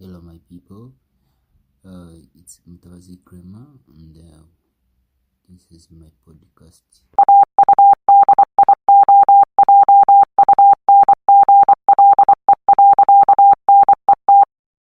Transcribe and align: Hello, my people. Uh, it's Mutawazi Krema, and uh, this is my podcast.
Hello, 0.00 0.18
my 0.22 0.38
people. 0.48 0.94
Uh, 1.84 2.16
it's 2.34 2.60
Mutawazi 2.66 3.18
Krema, 3.22 3.66
and 3.88 4.16
uh, 4.16 4.44
this 5.46 5.66
is 5.70 5.88
my 5.90 6.08
podcast. 6.26 7.02